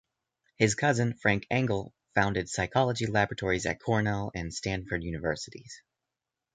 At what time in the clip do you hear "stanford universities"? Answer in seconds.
4.51-5.83